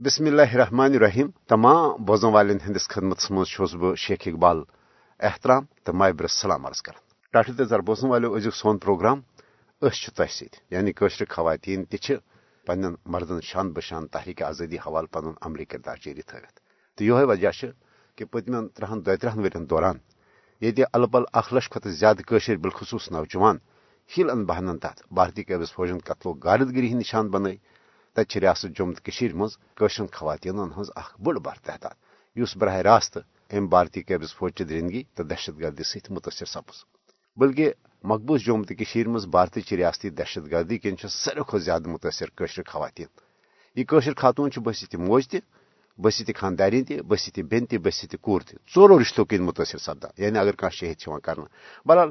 [0.00, 4.60] بسم اللہ الرحمن الرحیم تمام بوزن والن ہندس خدمت مز بہ شیخ اقبال
[5.20, 6.92] احترام تو مابر سلام عرض کر
[7.34, 9.20] ٹاٹھ تر بوزن والو ازیک سون پروگرام
[9.82, 12.12] اس تہ ست یعنی قشر خواتین تہ
[12.66, 16.60] پن مردن شان بشان تحریک آزادی حوالہ پن عملی کردار جاری تھوت
[16.98, 17.50] تو یہ وجہ
[18.18, 19.96] کہ پتم ترہن دہ ترہن ورین دوران
[20.62, 23.56] یہ ال پل اخ لچھ کھت زیادہ قشر بالخصوص نوجوان
[24.10, 27.56] ہل ان بہنن تحت بھارتی قیبض فوجن قتل و غارتگری ہند نشان بنائی
[28.16, 28.94] تت ریاست جموں
[29.76, 31.94] تو خواتین ہز بڑ بار تعداد
[32.36, 33.18] اس براہ راست
[33.50, 36.78] ام بھارتی قیبض فوج درندگی تو دہشت گردی ست متاثر سپز
[37.36, 37.72] بلکہ
[38.04, 43.10] مقبوض جموں تو مز بھارتی ریاستی دہشت گردی کن ساروی کھت زیادہ متاثر قشر خواتین
[43.76, 45.36] یہ خاتون بس موج تہ
[45.98, 50.38] بس خاندارین تہ بس بین تہ بس کور تہ ٹورو رشتوں کن متاثر سپدان یعنی
[50.38, 51.38] اگر کھانا شہید کر
[51.86, 52.10] بہرحال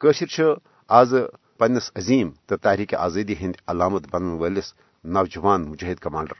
[0.00, 0.52] قشر
[0.90, 1.14] آز
[1.60, 4.72] پنس عظیم تو تحریک آزادی ہند علامت بنن ولس
[5.04, 6.38] نوجوان مجاہد کمانڈر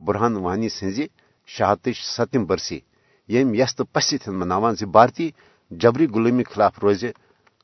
[0.00, 1.00] برہان وانی سز
[1.48, 2.78] شہادت ستم برسی،
[3.28, 5.30] یم یس تو پست مناوان بھارتی
[5.70, 7.04] جبری غلامی خلاف روز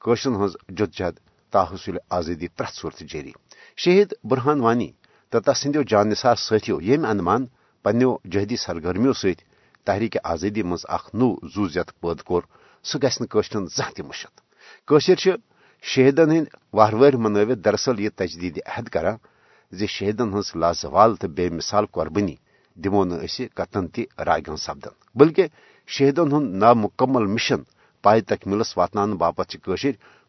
[0.05, 1.17] قشرن ہز جدجہد
[1.53, 3.33] تاحصل آزادی پریت صورت جاری
[3.79, 4.91] شہید برہان وانی
[5.33, 7.45] تو تس جان نثار ساتھیو، یم اندمان
[7.85, 9.41] پنو جہدی سرگرمیوں ست
[9.87, 12.43] تحریک آزادی مز اخ نو زو زیت پید کور
[12.85, 14.35] سہ گھن قشرن زان تہ مشت
[14.89, 15.37] قشر
[15.85, 19.17] شہیدن ہند وہر منوت دراصل یہ تجدید عہد کران
[19.79, 22.37] زِ شہیدن ہز لازوال تو بے مثال قربانی
[22.83, 23.15] دمو نہ
[23.55, 25.45] قطن تہ راگن سپدن۔ بلکہ
[25.95, 27.61] شہیدن ہند نامکمل مشن
[28.05, 29.57] پائے تکمیلس واتن باپت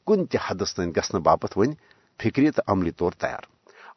[0.07, 1.71] کن تہ حدس تین گھن باپت ون
[2.19, 3.43] فکری تو عملی طور تیار۔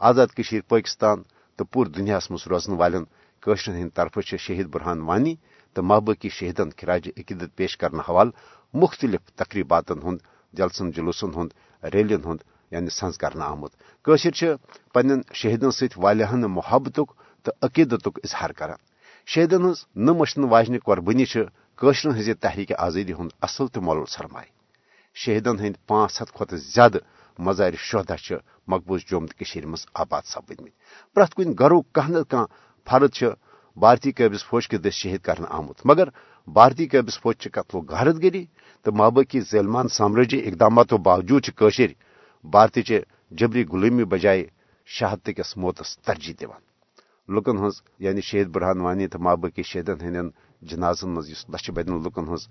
[0.09, 1.19] آزاد کشیر پاکستان
[1.57, 3.05] تو پور دنیا مز روزن والن
[3.43, 5.35] قشرن ہند طرف شہید برہان وانی
[5.73, 8.31] تو محبوقی شہیدن خراج عقیدت پیش کرنے حوالہ
[8.75, 10.19] مختلف تقریبات ہند،
[10.53, 11.51] جلسن جلوسن ہند،
[11.95, 13.73] ریلین ہند یعنی سنز کرنا آمت۔
[14.07, 14.57] قشر
[14.95, 17.01] پن شہیدن ست والیاہن محبت
[17.45, 18.81] تو عقیدت اظہار کران۔
[19.27, 21.25] شہیدن ہز نشن واجن قربانی
[21.79, 24.53] قشرن ہز تحریک آزادی ہند اصل تو مول سرمایہ۔
[25.17, 26.99] شہیدن ہند پانچ ہتھ کھت زیادہ
[27.39, 28.15] مزار شہدا
[28.69, 30.73] مقبوض جوم تو مز آباد سپدمت
[31.15, 32.45] پریت کن گرو کھانا کھانا
[32.87, 33.23] فرد
[33.77, 36.09] بھارتی قابض فوج کے دس شہید کرنا آمت۔ مگر
[36.49, 38.45] بھارتی قابض فوج قتل و غارت گری
[38.85, 41.91] تو مابقی ظلمان سامراجی اقداماتوں باوجود قشر
[42.45, 43.01] بھارتی چہ
[43.39, 44.45] جبری غلامی بجائے
[44.87, 46.61] شہادت کس موتس ترجیح دان
[47.29, 50.31] لکن ہز یعنی شہید برہان وانی تو مابقی شہیدن ہند
[50.63, 52.43] جنازن مز لچھ بدن لکن ہز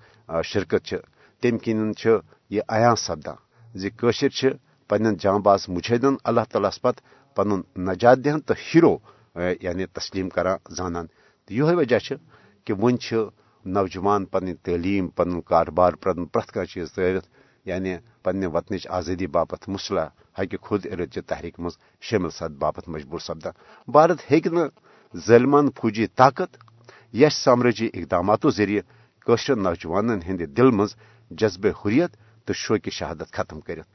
[0.45, 0.93] شرکت
[1.41, 1.91] تم کن
[2.49, 3.37] یہ عیاں سپدان
[3.75, 4.53] زشر
[4.89, 7.01] پن جان باز مجاہدن اللہ تعالیٰ پت
[7.35, 8.97] پن نجات دہن تو ہیرو
[9.61, 11.07] یعنی تسلیم کران زانان۔
[11.45, 11.99] تو یہ وجہ
[12.65, 12.95] کہ ون
[13.65, 17.25] نوجوان پن تعلیم پن کاربار پن پریت کھانا چیز ترت
[17.65, 20.07] یعنی پنہ وطن آزادی باپت مسلح
[20.37, 23.53] ہکہ خود ارد تحریک مز شامل سد باپت مجبور سپدان
[23.87, 24.67] بھارت ہوں
[25.13, 26.57] ظلمان فوجی طاقت،
[27.13, 28.81] یش سامراجی اقداماتوں ذریعہ
[29.27, 30.95] قشر نوجوان ہند دل مز
[31.31, 32.11] جذبہ حریت
[32.45, 33.87] تو شوق شہادت ختم کرت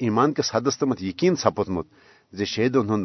[0.00, 1.86] ایمان کس حدس تمت یقین سپودمت
[2.32, 3.04] زِ شہیدن ہند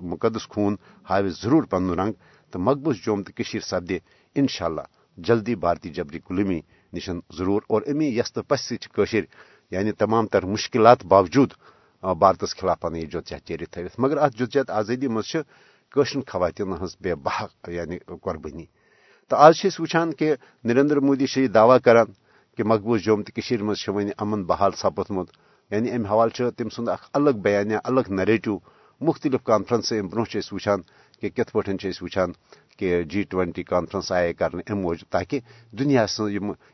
[0.00, 0.76] مقدس خون
[1.10, 2.12] ہاو ضرور پن رنگ
[2.52, 3.98] تو مقبوض جوم تو سپدے
[4.36, 4.86] انشاء اللہ
[5.18, 6.60] جلدی بھارتی جبری غلومی
[6.92, 9.24] نشن ضرور اور امی یس پس سشر
[9.70, 11.54] یعنی تمام تر مشکلات باوجود
[12.02, 17.14] بھارتس خلاف پن یہ جدجہد جاری تھوت مگر ات جدجہد آزادی مزشن خواتین ہز بے
[17.14, 18.66] بہ یعنی قربانی۔
[19.28, 20.34] تو آج وچان کہ
[20.64, 22.06] نریندر مودی یہ دعوی کران
[22.56, 25.28] کہ مقبوض جوم تو مز ون یعنی امن بحال سپدمت
[25.70, 28.58] یعنی ام حوالہ تم سند الگ بیانیہ، الگ نریٹو،
[29.00, 30.22] مختلف کانفرنس ام برو
[30.52, 30.80] وچان
[31.20, 31.60] کہ کت پا
[32.02, 32.32] وچان
[32.78, 35.40] کہ جی ٹوینٹی کانفرنس آئے کرنے ام موجود، تاکہ
[35.78, 36.04] دنیا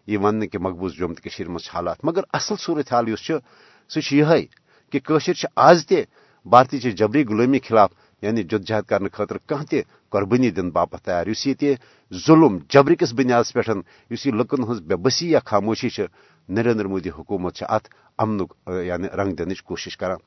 [0.07, 3.31] یہ ون کہ مقبوض جوم تو مز حالات۔ مگر اصل صورت حال اس
[3.91, 4.35] سہ
[4.93, 6.01] کہ قشر آز تہ
[6.47, 7.91] بھارتی چہ جبری غلامی خلاف
[8.23, 9.77] یعنی جدجہد کرنے خاطر کھانا تہ
[10.13, 11.75] قربانی دن باپت تیار۔ اس یہ
[12.13, 13.61] ظلم جبر کس بنیاد پہ
[14.11, 15.89] اس لکن ہز بے بسی یا خاموشی
[16.49, 17.85] نریندر مودی حکومت ات
[18.19, 18.45] امن
[18.87, 20.21] یعنی رنگ دنچ کوشش کران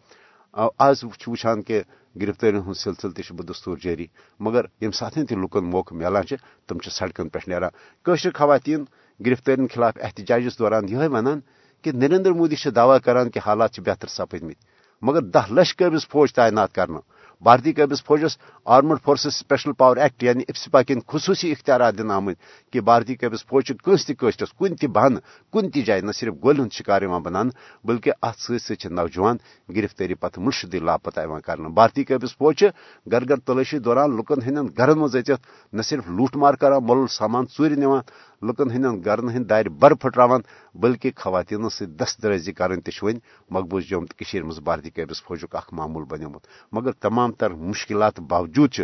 [0.58, 1.82] آز وچان کہ
[2.22, 4.06] گرفتاری ہند سلسلہ تہ بدستور جاری۔
[4.40, 6.36] مگر یم سات تہ لکن موقع ملان
[6.68, 7.72] تم سڑکن پہ نیران
[8.06, 8.84] قشر خواتین
[9.20, 11.40] گرفتاری خلاف احتجاجس دوران یہ ونان
[11.84, 14.58] کہ نریندر مودی دعوی کران کہ حالات بہتر سپدمت
[15.02, 17.00] مگر دہ لچھ قبض فوج تعینات کرنا
[17.42, 22.38] بھارتی قبض فوجس armed forces special power act یعنی افسپا کن خصوصی اختیارات دن آمت
[22.74, 24.14] کہ بھارتی قبض فوج کنس تہ
[24.60, 25.20] کن تہ بہانہ
[25.54, 27.50] کن تہ جائے نہ صرف گول ہند شکار بنان
[27.86, 29.38] بلکہ ات ست نوجوان
[29.70, 32.64] گرفتاری پتہ مشدی لاپتہ کر بھارتی قبض فوج
[33.08, 37.06] گر گر تلاشی دوران لکن ہند گرن مز اچت نہ صرف لوٹ مار کر مول
[37.10, 38.02] سامان ژور نوان
[38.42, 40.42] لکن ہند گرن ہند دار بر پھٹران
[40.76, 43.18] بلکہ خواتین ست دست درازی کرن تہ ون،
[43.50, 48.80] مقبوض جوم تو مز بھارتی قبض فوجک اخ معمول بنیومت مگر تمام تر مشکلات باوجود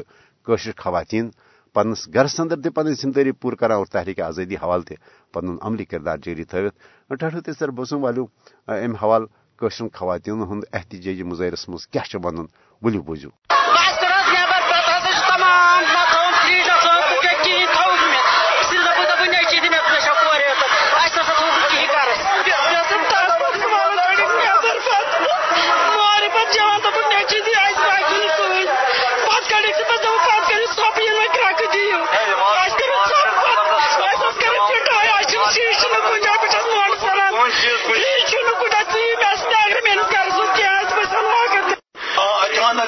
[0.47, 1.29] قشر خواتین،
[1.75, 4.93] پنس گرس اندر تہ پن ذمہ داری پور کران اور تحریک آزادی حوالہ تہ
[5.33, 6.73] پن عملی کردار جاری تھوت
[7.19, 7.69] ٹھہرو تھی سر
[8.03, 8.25] والو
[8.67, 9.25] ام حوالہ
[9.61, 12.45] قشر خواتین ہند احتجاجی مظاہرس مز کیا ون
[12.81, 13.29] ولو بوزو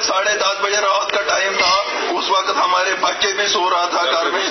[0.02, 4.04] ساڑھے دس بجے رات کا ٹائم تھا، اس وقت ہمارے بچے میں سو رہا تھا
[4.04, 4.50] گھر میں۔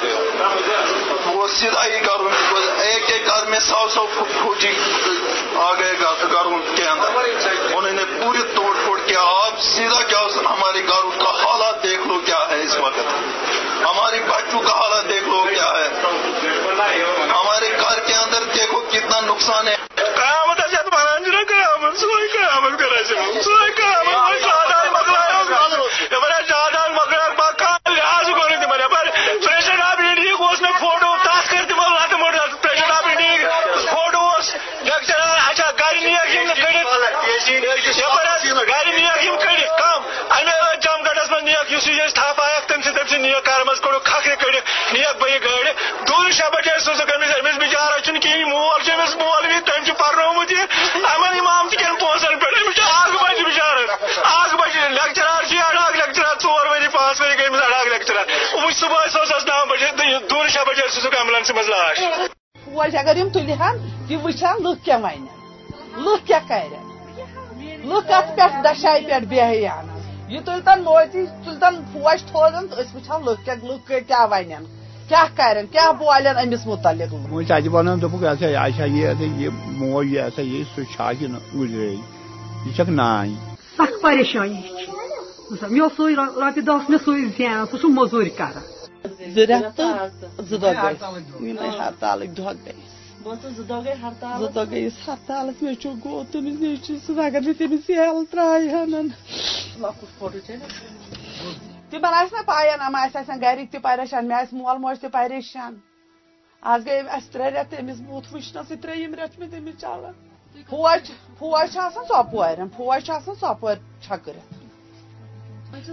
[1.26, 2.20] وہ سیدھا ہی گھر
[2.82, 4.08] ایک ایک گھر میں سو سو
[4.44, 4.74] فوجی
[5.56, 5.94] آ گئے
[6.32, 7.10] گھروں کے اندر۔
[7.74, 12.20] انہوں نے پوری توڑ پھوڑ کیا آپ سیدھا کیا ہمارے گھروں کا حالات دیکھ لو
[12.26, 13.00] کیا ہے اس وقت۔
[13.86, 15.90] ہماری بچوں کا حالات دیکھ لو کیا ہے۔
[17.30, 19.76] ہمارے گھر کے اندر دیکھو کتنا نقصان ہے۔
[45.36, 45.72] نیک بھائی گاڑی
[46.08, 50.52] دور شاہ بجے سوز کمس امس بچارا چھ کہین مول چمس مول بھی تم پرنومت
[50.52, 53.78] یہ امن امام تہ کن پونسن پہ امس اگ بج بچار
[54.26, 59.08] اگ بج لیکچرار جی، اڑاک لیکچرار ژور وری پانچ وری گئی اڑاک لیکچرار وہ صبح
[59.14, 59.92] سوس نو بجے
[60.30, 62.04] دور شاہ بجے سوز ایمبولینس مز لاش
[62.66, 65.28] فوج اگر یم تلہن یہ وچھان لک کیا ون
[65.98, 66.74] لک کیا کر
[67.86, 69.94] لک ات پہ دشائے پہ بیان
[70.30, 74.66] یہ تلتن موتی تلتن فوج تھوزن، تو وچھان لک کیا لک کیا ون
[75.10, 77.14] کیا کرن کیا بولن امس متعلق
[77.50, 79.50] تجہ ونان دپک ایسا ایسا یہ یہ
[79.80, 81.96] موج یہ ایسا یہ سہ چھاکہ گزرے۔
[82.66, 83.36] یہ چھک نان
[83.78, 84.62] سخ پریشانی
[85.70, 88.66] مے سوی رۄپیہِ دہ مےٚ سوی زینان سُہ چھُ موٚزوٗرۍ کران
[89.36, 92.74] زٕ رٮ۪تھ تہٕ زٕ دۄہ گٔے یِمے ہرتالٕکۍ دۄہ گٔے
[93.58, 93.66] زٕ
[94.56, 96.58] دۄہ گٔیس ہرتالس مےٚ چھُ گوٚو تٔمِس
[97.06, 99.08] سۭتۍ اگر مےٚ تٔمِس یل ترٛایہِ ہن
[101.92, 105.74] تمن آس نا پاین ام آس گرک تہ پریشان مے مول موج تہ پریشان
[106.64, 110.14] آج گئی اس ترے رت تمس بوت وچنس تریم رت میں تمس چلان
[110.70, 111.78] فوج فوج
[112.10, 113.12] ژۄپور فوج
[113.42, 114.54] ژۄپور چھکرت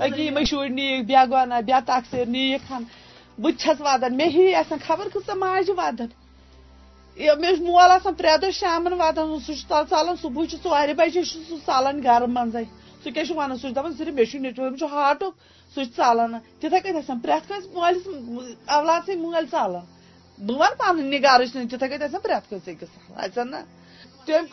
[0.02, 2.82] اکی یم شر نیک بیا گونا بیا تقسیر نیک ہن
[3.38, 6.10] بہت چھس ودان مے ہی آسان خبر کۭژاہ ماجہِ ودان
[7.16, 11.40] مےٚ مول آسان پرٛٮ۪تھ دۄہ شامن واتان سُہ چھُ ژالان صبحٲے چھُ ژورِ بجے چھُ
[11.48, 12.64] سُہ ژالان گرٕ منٛزے
[13.02, 15.34] سُہ کیٛاہ چھُ ونان سُہ چھُ دپان صرف مےٚ چھُ نیچوٗ أمِس چھُ ہاٹُک
[15.74, 18.04] سُہ ژالان تِتھے کٔنۍ آسان پرٛٮ۪تھ کٲنٛسہِ مٲلِس
[18.76, 19.84] اولاد سٕنٛدۍ مٲلۍ ژالان
[20.46, 22.90] بہٕ وَنہٕ پنٕنۍ گرٕچ نہٕ تِتھے کٔنۍ آسان پرٛٮ۪تھ کٲنٛسہِ أکِس
[23.24, 23.60] اَژن نا
[24.26, 24.46] تٔمۍ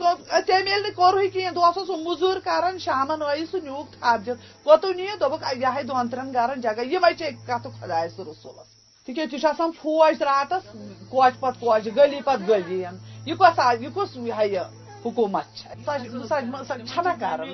[0.47, 4.25] تٔمۍ ییٚلہِ نہٕ کوٚرُے کِہینۍ دۄہس اوس سُہ موٚزوٗرۍ کران شامن ٲیی سُہ نیوٗکھ تھپ
[4.25, 8.69] دِتھ کوٚتُن نِیہِ دوٚپُکھ یِہے دۄن ترٛٮ۪ن گرن جگہ یِمے چھِ کتھٕ خۄدایس رسوٗلس
[9.05, 10.63] تِکیازِ تہِ چھُ آسان فوج راتس
[11.11, 12.79] کوچہِ پتہٕ کوچہِ گلی پتہٕ گلی
[13.25, 14.63] یہ کۄس یہ کُس یہ
[15.05, 17.49] حکومت چھنا کران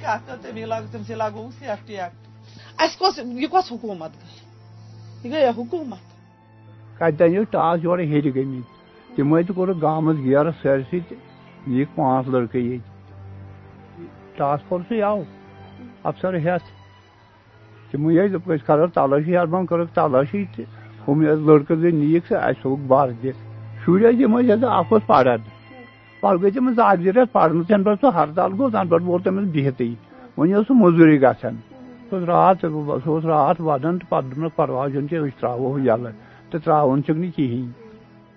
[0.00, 2.28] کتھ کر تمی لاگ تٔمسٕے لاگو سیفٹی ایکٹ
[2.82, 4.12] اسہِ کۄس یہِ کۄس حکوٗمت
[5.24, 6.02] یہِ گٔیا حکوٗمت
[7.00, 11.18] کتہِ ٹاس یورٕ ہیٚرِ گٔمٕتۍ تِمے تہِ کوٚرُکھ گامس گیرٕ سٲرسٕے تہٕ
[11.68, 15.20] نِیِکھ پانٛژھ لڑکہٕ ییٚتہِ ٹاس فورسٕے آو
[16.08, 16.78] افسر ٲسۍ
[18.32, 20.66] دوٚپُکھ أسۍ کرو تلٲشی ہربم کٔرٕکھ تلٲشی تہٕ
[21.08, 23.10] ہُم لڑکہٕ زٕ نِیِکھ سُہ اَسہِ تھوٚوُکھ بر
[23.80, 25.40] دِتھ شُرۍ ٲسۍ یِم ٲسۍ اکھ اوس پران
[26.20, 29.24] پتہٕ گٔے تٔمِس اکھ زٕ رٮ۪تھ پرنہٕ تَنہٕ پٮ۪ٹھ سُہ ہرتال گوٚو تَنہٕ پٮ۪ٹھ ووت
[29.24, 29.94] تٔمِس بِہتٕے
[30.36, 31.56] وۄنۍ ٲس سُہ موٚزوٗرۍ گژھان
[32.10, 35.78] سُہ اوس راتھ سُہ اوس راتھ ودان تہٕ پتہٕ دوٚپنس پرواے چھُنہٕ کینٛہہ أسۍ تراوو
[35.78, 36.12] یَلہٕ
[36.50, 37.72] تہٕ تراوُن چھُکھ نہٕ کِہینۍ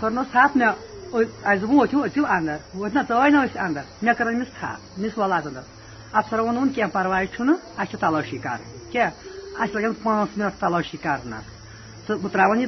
[0.00, 0.72] کوٚرنَس تھپھ مےٚ
[1.14, 4.98] اَسہِ دوٚپُن ؤتھِو أژِو اَندر ؤتھۍ نہ ژٲنۍ نہٕ أسۍ اَندر مےٚ کٔر أمِس تھپھ
[5.00, 5.64] مےٚ وَل اَژ اَندر
[6.18, 9.10] افسرو ووٚنُن کینٛہہ پرواے چھُنہٕ اَسہِ چھِ تلٲشی کَرٕنۍ کیٛاہ
[9.60, 11.46] اَسہِ لَگن پانٛژھ مِنٹ تلٲشی کرنَس
[12.06, 12.58] تہٕ بہٕ ترٛاوَن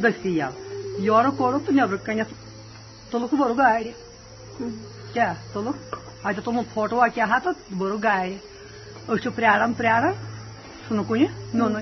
[6.26, 8.34] اچھا، اتو تمو فوٹو کیا ہاں تو بورو گائے۔
[9.08, 10.12] اچھا، اس پیاران پیاران
[10.88, 11.74] سہ کن نون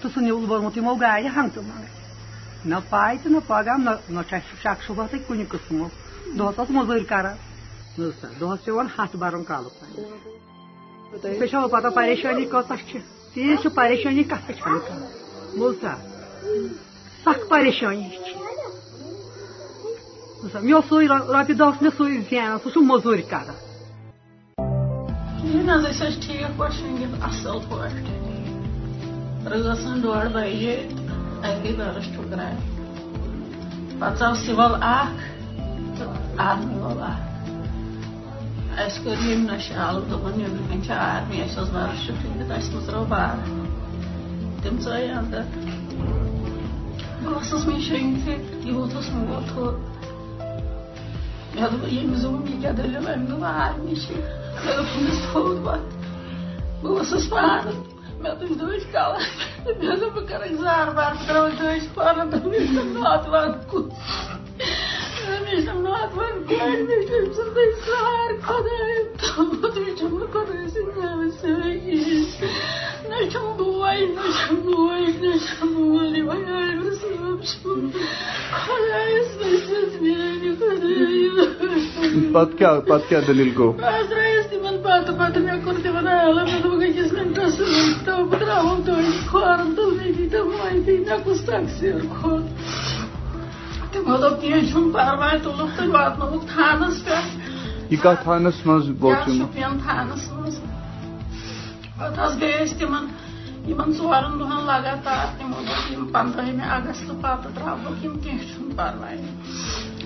[0.00, 1.90] تو سہ نیوز بورمت یمو گاڑی ہنگتہ منگے
[2.64, 4.20] نہ پائے تو نہ پگام نہ
[4.62, 5.86] شک شبہ تھی کن قسمو
[6.38, 7.36] دہس اس مزور کران
[7.98, 12.74] دہس پیون برن کالس تھی پتہ پریشانی کتہ
[13.34, 15.94] تیز پریشانی کتھ چھو سا
[17.24, 18.08] سخ پریشانی
[20.42, 23.56] مےٚ اوس سُے رۄپیہِ دہ اوس مےٚ سُے زینان سُہ چھُ موٚزوٗرۍ کران
[25.42, 26.20] کِہیٖنۍ حظ أسۍ ٲسۍ
[36.48, 37.26] آرمی وول اَکھ
[38.82, 39.46] اَسہِ کٔر ییٚمہِ
[43.10, 43.34] بار
[44.62, 45.44] تِم ژٲے اَنٛدَر
[47.22, 48.34] بہٕ ٲسٕس مےٚ شۄنٛگتھٕے
[48.68, 48.92] یوٗت
[51.60, 52.98] مہس دیا دلی
[53.38, 54.06] مار نش
[56.82, 57.66] بہس پار
[58.20, 60.88] موج دور مجھے کروا دان
[62.94, 63.56] ناتوات
[67.80, 68.70] سارے خود
[69.22, 69.52] خدا
[73.04, 75.26] نم بو نم بو نیم
[75.72, 79.36] مول بہت سی بہت دس
[85.32, 87.60] تمہس گنٹس
[90.00, 92.36] می یا کس تقصیر کھو
[93.92, 96.18] دن پوا تلک تو وات
[96.48, 96.88] تھانہ
[99.38, 100.66] شوپین تھانس مزہ
[101.98, 103.06] پہ گئی تمہن
[103.68, 109.16] یمن ژورن دۄہن لگاتار تِمو دوٚپ یِم پنٛدہمہِ اگست پتہٕ ترٛاوہوکھ یِم کینٛہہ چھُنہٕ پرواے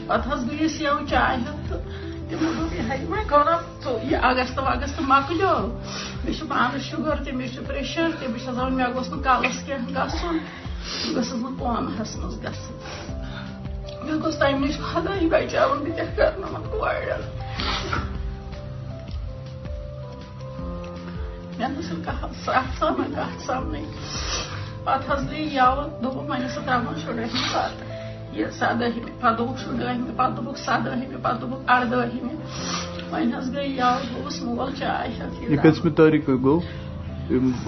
[0.07, 1.81] پتہٕ حظ گٔیے یو چاے ہیٚتھ تہٕ
[2.29, 5.55] تِمو دوٚپ یِہے وۄنۍ کٕنو یہِ اگست وگست مۄکلیو
[6.25, 9.25] مےٚ چھُ پانہٕ شُگر تہِ مےٚ چھُ پریشر تہِ بہٕ چھَس دپان مےٚ گوٚژھ نہٕ
[9.27, 12.75] کلس کینٛہہ گژھُن بہٕ گٔژھس نہٕ کومہس منٛز گژھٕنۍ
[14.05, 14.77] مےٚ گوٚژھ تمہِ نِش
[15.33, 16.31] بچاوُن بہٕ کیاہ
[16.71, 17.23] کورٮ۪ن
[21.69, 23.83] مےٚ کانٛہہ سرٛٹھ سۄ نہٕ کانٛہہ سَمنٕے
[24.85, 27.87] پَتہٕ حظ گٔے یَلہٕ دوٚپُکھ وۄنۍ ٲسۍ ترٛاوان شُرٲہمہِ پَتہٕ
[28.37, 32.33] یہِ سَدٲہمہِ پَتہٕ دوٚپُکھ شُرٲہمہِ پَتہٕ دوٚپُکھ سَدٲہمہِ پَتہٕ دوٚپُکھ اَردٲہمہِ
[33.13, 36.61] وۄنۍ حظ گٔے یَلہٕ گوٚوُس مول چاے ہٮ۪تھ یہِ کٔژمہِ تٲریٖخہٕ گوٚو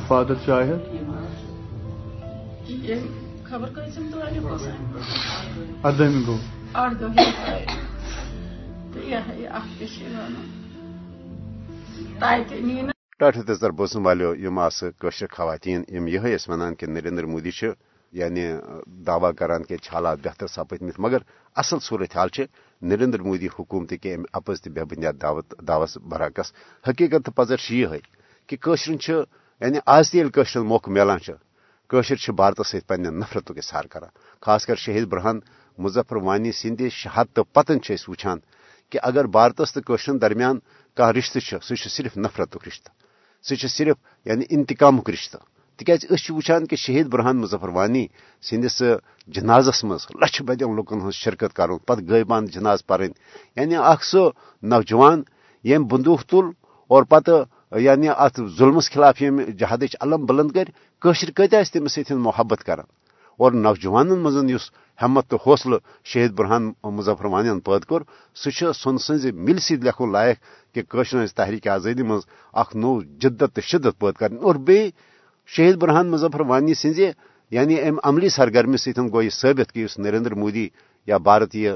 [0.09, 0.87] فادر چاے ہٮ۪تھ
[3.51, 4.65] خبر کٔژِم تٲریٖخ اوس
[5.85, 6.41] اَردٲہمہِ گوٚو
[6.83, 7.17] اَردٲہمہِ
[8.93, 10.47] تہٕ یہِ ہا یہِ اَکھ تہِ چھِ وَنان
[12.21, 17.51] تَتہِ نی نہٕ ٹھ تر بوزن والشر خواتین یہ ونان کہ نریندر مودی
[18.13, 18.45] یعنی
[19.07, 21.19] دعوی کران کہ حالات بہتر سپدمت مگر
[21.57, 22.29] اصل صورت حال
[22.83, 26.53] نریندر مودی حکومت کہ ام اپز تہ بے بنیاد دعوت دعوس برعکس
[26.85, 27.97] حقیقت پزر یہ
[28.49, 28.97] کہ قشرن
[29.61, 31.19] یعنی آز تیل موقع ملان
[31.91, 34.11] قشر بھارت ست پنہ نفرت اظہار کران
[34.43, 35.41] خاص کر شہید برہان
[35.79, 37.79] مظفر وانی سند شہادت پتن
[38.09, 38.39] وچان
[38.93, 40.59] کہ اگر بھارتس تو درمیان
[40.97, 43.04] کھانا رشتہ سہ صرف نفرت رشتہ
[43.45, 43.97] سہ صرف
[44.27, 45.39] یعنی انتقام رشتہ
[45.79, 48.07] تکیاز اس وچان کہ شہید برہان مظفر وانی
[48.43, 48.83] سندس
[49.29, 53.13] جنازس مز لچھ بدین لکن ہز شرکت کرن پت غیبان جناز پرن
[53.57, 54.29] یعنی اخ سہ
[54.63, 55.23] نوجوان
[55.65, 56.47] یم بندوق تل
[56.91, 57.43] اور پتہ
[57.79, 60.71] یعنی ات ظلمس خلاف یم جہادچ علم بلند کر
[61.03, 62.87] قشر کتہ تمس سیت محبت کران
[63.39, 64.71] اور نوجوان مزن یس
[65.03, 68.01] ہمت تو حوصلہ شہید برہان مظفر وانین پید کور
[68.35, 70.39] سہ سن سز مل سید لکھو لائق
[70.75, 72.23] کہ قشر ہز تحریک آزادی مز
[72.53, 74.91] اخ نو جدت تو شدت پید کرن۔ اور بی
[75.47, 77.01] شہید برہان مظفر وانی سز
[77.51, 80.69] یعنی ام عملی سرگرمی ستن گو یہ ثابت کہ اس نریندر مودی
[81.07, 81.71] یا بھارت یہ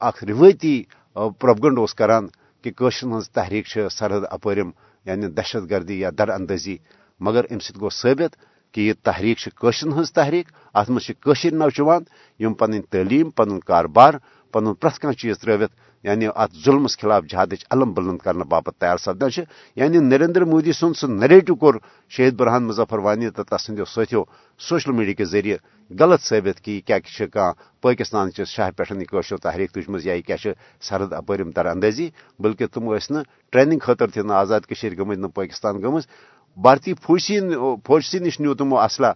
[0.00, 0.82] اخ روایتی
[1.14, 2.26] پروپگنڈ اس کران
[2.62, 4.70] کہ قشر تحریک سرحد اپرم
[5.04, 6.76] یعنی دہشت گردی یا در اندازی،
[7.20, 8.36] مگر ام سید ثابت
[8.76, 12.02] کہ یہ تحریک قشن ہز تحریک ات مزر نوجوان
[12.54, 14.14] پن تعلیم پن کاروبار
[14.54, 15.70] پن پریت کھانا چیز تروت
[16.04, 19.30] یعنی ات ظلمس خلاف جہاد علم بلند کرنے باپت تیار سپدان
[19.76, 21.74] یعنی نریندر مودی سن سہ نریٹو کور
[22.12, 24.24] شہید برہان مظفر وانی تو تس ہندو سو
[24.60, 25.56] سوشل میڈیا کے ذریعے
[25.90, 27.50] غلط ثابت کہ یہ کیا
[27.82, 32.08] پاکستان چہ شاہ پہ یعنی تحریک تجمز یا یہ کیا سرد اپرم تر اندازی
[32.40, 32.92] بلکہ تم
[33.52, 36.06] ٹریننگ خاطر تہ آزاد کشیر گمت نہ پاکستان گمت
[36.56, 37.40] بھارتی فوجی
[37.84, 39.06] فوجسی نش نیو تمو اصلہ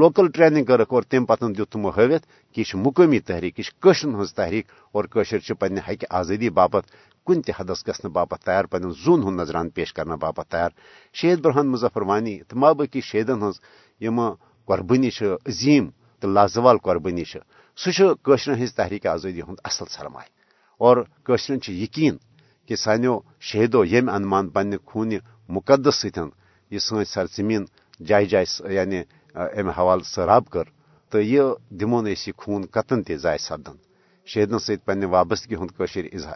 [0.00, 2.22] لوکل ٹریننگ کرک اور تم پتن دیت تمو ہاوت
[2.54, 6.90] کہ یہ مقامی تحریک یہ ہز تحریک اور قشر پنہ حقہ آزادی باپت
[7.26, 10.70] کن تہ حدس گھن باپت تیار پن زون ہند نظران پیش کرنے باپت تیار۔
[11.14, 13.60] شہید برہان مظفر وانی تو ماں باقی شہیدن ہز
[14.00, 14.20] یم
[14.68, 15.08] قربانی
[15.46, 15.88] عظیم
[16.22, 20.28] تو لازوال قربانی سہ ہز تحریک آزادی ہند اصل سرمایہ۔
[20.80, 22.16] اور قشرن یقین
[22.68, 25.12] کہ سانو شہیدو یم انمان پنہ خون
[25.50, 26.28] مقدس ستن
[26.70, 27.64] یہ سن سرزمین
[28.06, 29.00] جائے جائے یعنی
[29.34, 30.64] امہ حوالہ سراب کر
[31.12, 33.76] تو یہ دمون اس یہ خون قطن تہ ضائع سپدن
[34.26, 35.70] شہیدن ست پنہ وابستگی ہند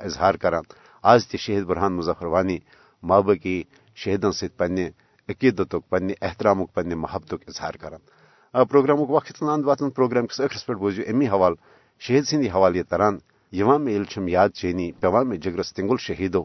[0.06, 0.62] اظہار کران۔
[1.02, 2.58] آز تہ شہید برہان مظفر وانی
[3.02, 3.62] مابقی
[3.96, 4.80] شہیدن ست پنہ
[5.28, 10.72] عقیدت پنہ احترام پنہ محبت اظہار کران۔ پروگرام وقت اند واتن، پروگرام کس ٲخرس پہ
[10.72, 11.56] بوزیو امی حوالہ
[12.00, 13.18] شہید سندی حوالہ یہ تران،
[13.52, 16.44] یوان میں چھم یاد چینی پیوان میں جگرس تنگل شہیدو۔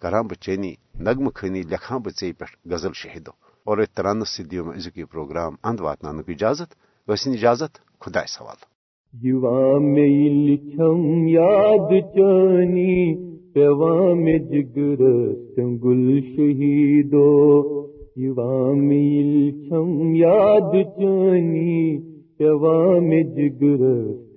[0.00, 4.64] کران بہ چینی نغم خانی لکھان بہ ژے پہ غزل شہیدو۔ اور ترانس سی دیو
[4.64, 6.74] میں ازک یہ پروگرام، اند واتن اجازت
[7.08, 8.80] وسن اجازت خدا سوال۔
[10.28, 15.00] لکھم یاد چانی پیوام جگر
[15.58, 18.90] گل شہیدو۔ یوام
[19.24, 22.00] لکھم یاد چانی
[22.38, 23.82] پیوام جگر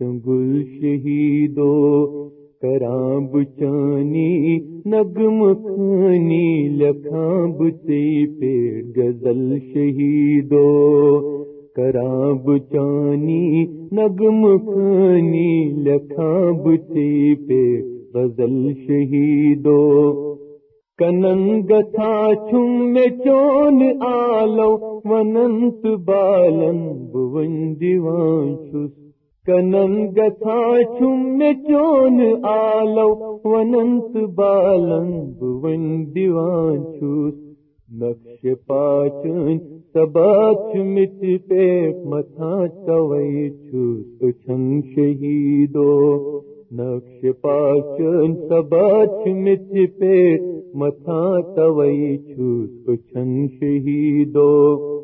[0.01, 2.22] گل شہیدو۔
[2.63, 4.57] کراں بچانی
[4.91, 8.05] نگم خانی لکھاں بچی
[8.39, 10.61] پیڑ غزل شہیدو
[11.75, 13.65] کراں بچانی
[13.99, 15.51] نگم خانی
[15.87, 17.83] لکھاں بچی پیڑ
[18.15, 19.77] غزل شہیدو
[20.99, 22.15] کنن گتھا
[22.49, 24.73] چھم میں چون آلو
[25.05, 26.83] وننت بالن
[27.13, 28.55] بون دیوان
[29.45, 37.33] چھس کنن گتھا چھم چون آلو، وننت بالن بون دیوان چھوس
[38.01, 39.57] نقش پاچن
[39.93, 45.91] سبات مت پہ متھا چوئی چھوس چھن شہیدو۔
[46.71, 50.37] نقش پاچن سبات مت پہ
[50.73, 55.02] متھا چوئی چھوس چھن شہیدو۔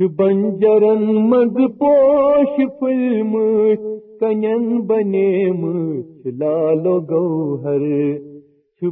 [0.00, 3.32] بنجرن مز پوش فلم
[4.20, 7.82] کنن بنے مچھ لالو گوہر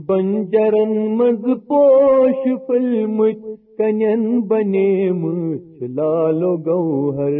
[0.08, 3.22] بنجرن مز پوش فلم
[3.78, 7.38] کنن بنے مچھ لالو گوہر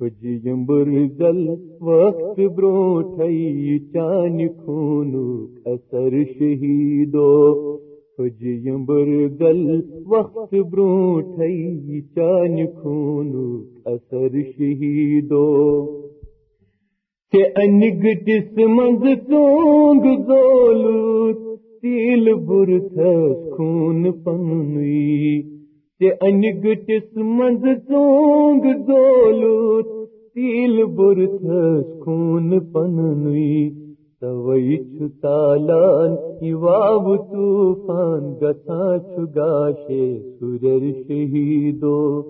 [0.00, 1.46] فجیم برزل
[1.80, 5.26] وقت بروٹھئی چان خونو
[5.64, 7.32] اثر شہیدو
[8.18, 13.32] فجیم برگل وقت بروٹھئی چان خون
[13.84, 15.46] اثر شہیدو۔
[17.32, 25.42] کہ انگٹس منز چونگ زولوت، تیل برتھس خون پنوی
[26.00, 33.85] کہ انگٹس منز چونگ زولوت، تیل برتھس خون پنوی
[34.20, 36.12] توئی چھ تالان
[36.54, 40.04] واو طوفان گتا چھ گاشے
[40.38, 42.22] سورر شہیدو۔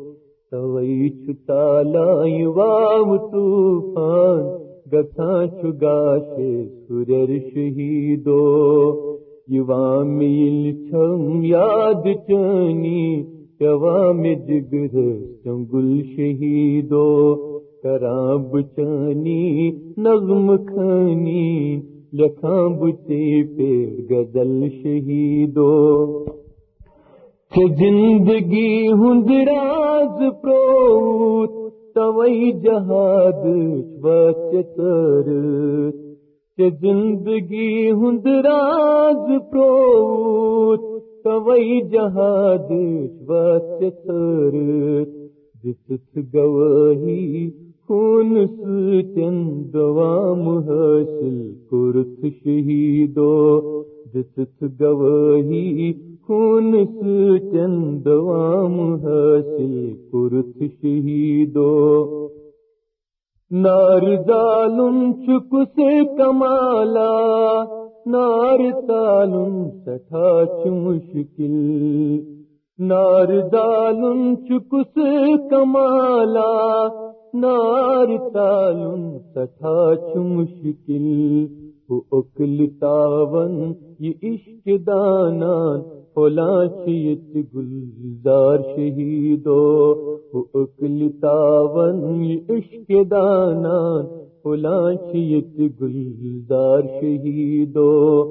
[0.51, 4.43] توئی چھ تالان واو طوفان
[4.93, 6.53] گتا چھ گاشے
[6.89, 8.43] سورر شہیدو۔
[9.49, 10.03] یوا
[17.87, 21.81] میل چانی کراں بچانی نظم خانی
[22.13, 26.25] لکھاں بچے پیڑ گزل شہیدو۔
[27.51, 33.45] چھ زندگی ہند راز پروت، توئی جہاد
[34.01, 35.31] بچر
[36.83, 42.71] زندگی ہند راز پروت، توئی جہاد
[43.27, 44.55] بچر
[45.65, 47.51] دس گواہی
[47.89, 53.61] خون سچن دوام حاصل کرت شہیدو؟
[54.15, 55.93] دست گواہی
[56.27, 62.29] خون سچن دوام حاصل کرت شہیدو؟
[63.51, 67.11] نار دالم چک سے کمالا،
[68.07, 72.36] نار تالم سٹھا چ مشکل؟
[72.79, 76.87] نار دالم چک سے کمالا،
[77.35, 81.47] نار تالم تھا چھ مشکل۔
[82.13, 85.81] اکل تاون، یہ عشق دانان
[86.85, 89.95] چیت گلزار شہیدو۔
[90.55, 94.05] اکل تاون، یہ عشق دانان
[95.13, 98.25] چیت گلزار شہیدو۔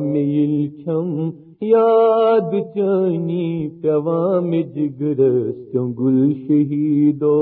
[0.00, 1.30] میل چھم
[1.62, 7.36] یاد چانی پیوام جگرس گل شہیدو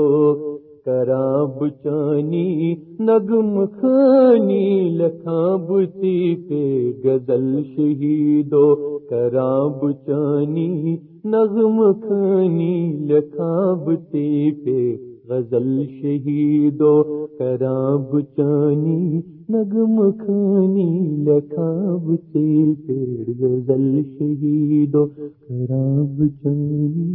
[0.85, 6.63] کرا بچانی نگم خانی لکھا بچی پہ
[7.03, 8.65] غزل شہیدو
[9.09, 9.51] کرا
[9.81, 12.75] بچانی نغم خانی
[13.09, 13.53] لکھا
[13.85, 17.03] بچی پہ غزل شہید و
[17.39, 20.89] کراب چانی نگم خانی
[21.25, 27.05] لکھاب چیل، پیڑ غزل شہید و کراب چانی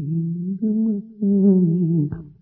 [0.62, 2.33] نگم خانی